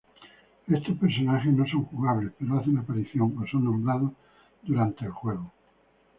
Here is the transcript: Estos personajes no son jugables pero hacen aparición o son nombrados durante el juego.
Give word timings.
Estos 0.67 0.97
personajes 0.97 1.53
no 1.53 1.63
son 1.67 1.85
jugables 1.85 2.31
pero 2.39 2.57
hacen 2.57 2.75
aparición 2.75 3.35
o 3.39 3.45
son 3.45 3.65
nombrados 3.65 4.11
durante 4.63 5.05
el 5.05 5.11
juego. 5.11 5.51